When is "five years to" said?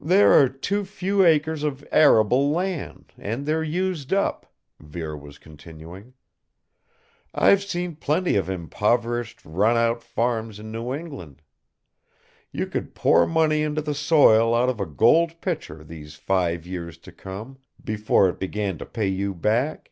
16.14-17.10